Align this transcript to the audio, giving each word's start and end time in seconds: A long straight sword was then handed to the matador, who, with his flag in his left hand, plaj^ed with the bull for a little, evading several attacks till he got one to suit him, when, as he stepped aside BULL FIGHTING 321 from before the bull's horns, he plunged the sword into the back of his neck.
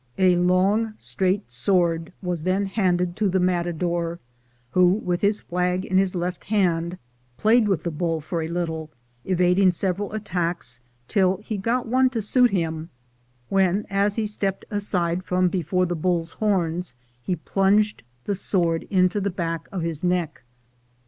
A 0.17 0.35
long 0.35 0.95
straight 0.97 1.51
sword 1.51 2.11
was 2.23 2.41
then 2.41 2.65
handed 2.65 3.15
to 3.17 3.29
the 3.29 3.39
matador, 3.39 4.17
who, 4.71 4.87
with 4.93 5.21
his 5.21 5.41
flag 5.41 5.85
in 5.85 5.99
his 5.99 6.15
left 6.15 6.45
hand, 6.45 6.97
plaj^ed 7.39 7.67
with 7.67 7.83
the 7.83 7.91
bull 7.91 8.19
for 8.19 8.41
a 8.41 8.47
little, 8.47 8.89
evading 9.25 9.69
several 9.69 10.11
attacks 10.13 10.79
till 11.07 11.37
he 11.37 11.55
got 11.55 11.87
one 11.87 12.09
to 12.09 12.19
suit 12.19 12.49
him, 12.49 12.89
when, 13.49 13.85
as 13.91 14.15
he 14.15 14.25
stepped 14.25 14.65
aside 14.71 15.19
BULL 15.19 15.21
FIGHTING 15.37 15.49
321 15.49 15.49
from 15.51 15.59
before 15.59 15.85
the 15.85 16.01
bull's 16.01 16.31
horns, 16.31 16.95
he 17.21 17.35
plunged 17.35 18.01
the 18.23 18.33
sword 18.33 18.87
into 18.89 19.21
the 19.21 19.29
back 19.29 19.69
of 19.71 19.83
his 19.83 20.03
neck. 20.03 20.41